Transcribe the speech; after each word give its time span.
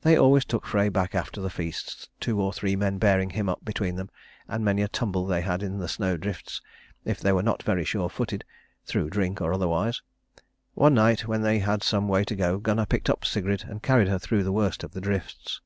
They 0.00 0.16
always 0.18 0.44
took 0.44 0.66
Frey 0.66 0.88
back 0.88 1.14
after 1.14 1.40
the 1.40 1.50
feasts, 1.50 2.08
two 2.18 2.40
or 2.42 2.52
three 2.52 2.74
men 2.74 2.98
bearing 2.98 3.30
him 3.30 3.48
up 3.48 3.64
between 3.64 3.94
them; 3.94 4.10
and 4.48 4.64
many 4.64 4.82
a 4.82 4.88
tumble 4.88 5.24
they 5.24 5.42
had 5.42 5.62
in 5.62 5.78
the 5.78 5.86
snowdrifts, 5.86 6.60
if 7.04 7.20
they 7.20 7.30
were 7.30 7.44
not 7.44 7.62
very 7.62 7.84
surefooted, 7.84 8.44
through 8.86 9.08
drink 9.10 9.40
or 9.40 9.52
otherwise. 9.54 10.02
One 10.74 10.94
night 10.94 11.28
when 11.28 11.42
they 11.42 11.60
had 11.60 11.84
some 11.84 12.08
way 12.08 12.24
to 12.24 12.34
go 12.34 12.58
Gunnar 12.58 12.86
picked 12.86 13.08
up 13.08 13.24
Sigrid 13.24 13.62
and 13.68 13.84
carried 13.84 14.08
her 14.08 14.18
through 14.18 14.42
the 14.42 14.50
worst 14.50 14.82
of 14.82 14.90
the 14.90 15.00
drifts. 15.00 15.60